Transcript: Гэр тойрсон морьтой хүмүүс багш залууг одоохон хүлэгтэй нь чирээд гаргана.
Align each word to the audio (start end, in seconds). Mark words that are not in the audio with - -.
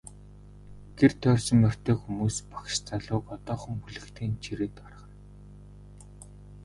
Гэр 0.97 1.11
тойрсон 1.21 1.57
морьтой 1.61 1.95
хүмүүс 1.99 2.37
багш 2.51 2.73
залууг 2.87 3.25
одоохон 3.37 3.75
хүлэгтэй 3.81 4.27
нь 4.29 4.39
чирээд 4.43 4.73
гаргана. 4.81 5.17